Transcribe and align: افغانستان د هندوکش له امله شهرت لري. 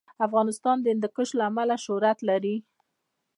افغانستان 0.27 0.77
د 0.81 0.85
هندوکش 0.93 1.29
له 1.37 1.43
امله 1.49 1.75
شهرت 1.85 2.17
لري. 2.29 2.55